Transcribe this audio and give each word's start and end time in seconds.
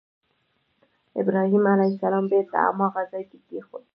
ابراهیم 1.21 1.63
علیه 1.73 1.91
السلام 1.93 2.25
بېرته 2.31 2.55
هماغه 2.67 3.01
ځای 3.11 3.23
کې 3.29 3.37
کېښود. 3.47 3.83